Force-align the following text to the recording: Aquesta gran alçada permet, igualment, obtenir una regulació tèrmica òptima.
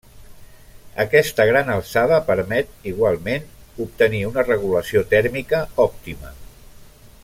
Aquesta 1.03 1.45
gran 1.49 1.69
alçada 1.73 2.17
permet, 2.31 2.73
igualment, 2.93 3.45
obtenir 3.87 4.25
una 4.33 4.49
regulació 4.51 5.07
tèrmica 5.15 5.65
òptima. 5.89 6.37